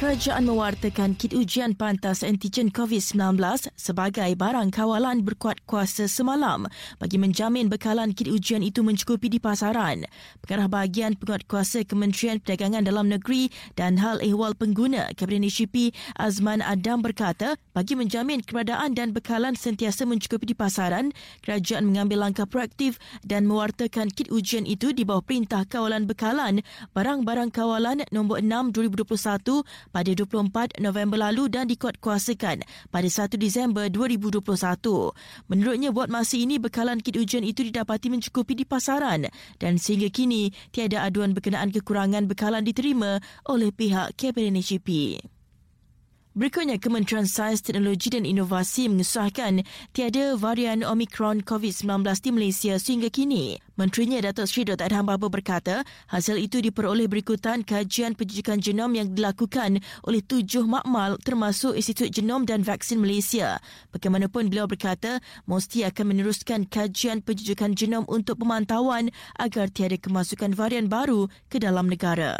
[0.00, 3.36] kerajaan mewartakan kit ujian pantas antigen COVID-19
[3.76, 6.64] sebagai barang kawalan berkuat kuasa semalam
[6.96, 10.08] bagi menjamin bekalan kit ujian itu mencukupi di pasaran.
[10.40, 16.64] Pengarah bahagian penguat kuasa Kementerian Perdagangan Dalam Negeri dan Hal Ehwal Pengguna Kabinet NCP Azman
[16.64, 21.12] Adam berkata, bagi menjamin keberadaan dan bekalan sentiasa mencukupi di pasaran,
[21.44, 26.64] kerajaan mengambil langkah proaktif dan mewartakan kit ujian itu di bawah Perintah Kawalan Bekalan
[26.96, 34.40] Barang-Barang Kawalan nombor 6 2021 pada 24 November lalu dan dikuatkuasakan pada 1 Disember 2021.
[35.50, 40.50] Menurutnya, buat masa ini bekalan kit ujian itu didapati mencukupi di pasaran dan sehingga kini
[40.70, 45.20] tiada aduan berkenaan kekurangan bekalan diterima oleh pihak NCP.
[46.30, 53.58] Berikutnya, Kementerian Sains, Teknologi dan Inovasi mengesahkan tiada varian Omicron COVID-19 di Malaysia sehingga kini.
[53.74, 54.86] Menterinya Datuk Seri Dr.
[54.86, 61.18] Adham Baba berkata, hasil itu diperoleh berikutan kajian penjujukan genom yang dilakukan oleh tujuh makmal
[61.18, 63.58] termasuk Institut Genom dan Vaksin Malaysia.
[63.90, 65.18] Bagaimanapun beliau berkata,
[65.50, 71.90] mesti akan meneruskan kajian penjujukan genom untuk pemantauan agar tiada kemasukan varian baru ke dalam
[71.90, 72.38] negara.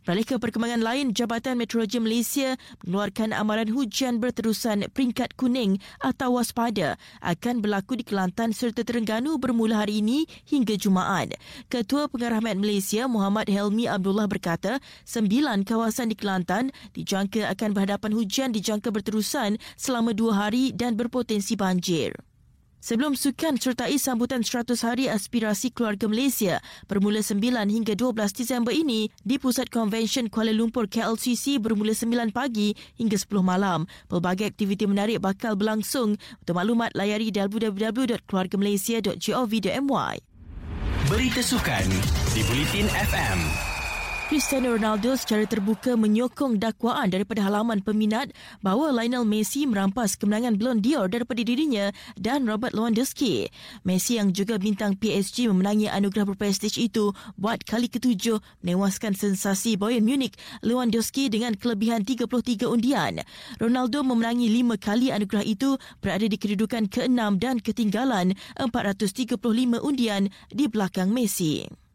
[0.00, 6.96] Beralih ke perkembangan lain, Jabatan Meteorologi Malaysia mengeluarkan amaran hujan berterusan peringkat kuning atau waspada
[7.20, 11.36] akan berlaku di Kelantan serta Terengganu bermula hari ini hingga Jumaat.
[11.68, 18.16] Ketua Pengarah Met Malaysia Muhammad Helmi Abdullah berkata, sembilan kawasan di Kelantan dijangka akan berhadapan
[18.16, 22.16] hujan dijangka berterusan selama dua hari dan berpotensi banjir.
[22.80, 29.12] Sebelum sukan sertai sambutan 100 hari aspirasi keluarga Malaysia bermula 9 hingga 12 Disember ini
[29.20, 33.84] di Pusat Konvensyen Kuala Lumpur KLCC bermula 9 pagi hingga 10 malam.
[34.08, 36.16] Pelbagai aktiviti menarik bakal berlangsung.
[36.40, 40.16] Untuk maklumat layari www.keluargamalaysia.gov.my.
[41.12, 41.84] Berita sukan
[42.32, 43.69] di Bulletin FM.
[44.30, 48.30] Cristiano Ronaldo secara terbuka menyokong dakwaan daripada halaman peminat
[48.62, 53.50] bahawa Lionel Messi merampas kemenangan Ballon d'Or daripada dirinya dan Robert Lewandowski.
[53.82, 60.06] Messi yang juga bintang PSG memenangi anugerah berprestij itu buat kali ketujuh menewaskan sensasi Bayern
[60.06, 63.26] Munich Lewandowski dengan kelebihan 33 undian.
[63.58, 69.42] Ronaldo memenangi lima kali anugerah itu berada di kedudukan ke-6 dan ketinggalan 435
[69.82, 71.89] undian di belakang Messi.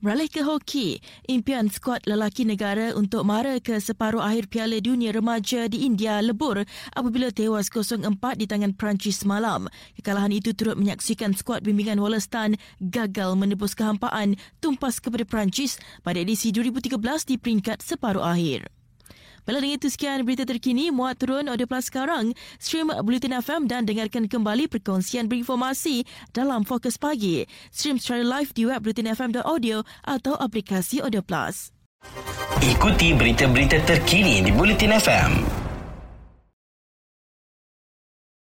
[0.00, 0.96] Beralih ke hoki,
[1.28, 6.64] impian skuad lelaki negara untuk mara ke separuh akhir Piala Dunia Remaja di India lebur
[6.96, 8.08] apabila tewas 0-4
[8.40, 9.68] di tangan Perancis semalam.
[10.00, 16.48] Kekalahan itu turut menyaksikan skuad bimbingan Wallastan gagal menebus kehampaan tumpas kepada Perancis pada edisi
[16.48, 16.96] 2013
[17.28, 18.79] di peringkat separuh akhir.
[19.50, 23.82] Bila dengan itu sekian berita terkini, muat turun audio plus sekarang, stream Bulletin FM dan
[23.82, 27.42] dengarkan kembali perkongsian berinformasi dalam Fokus Pagi.
[27.74, 31.74] Stream secara live di web bulletinfm.audio atau aplikasi Audio Plus.
[32.62, 35.59] Ikuti berita-berita terkini di Bulletin FM.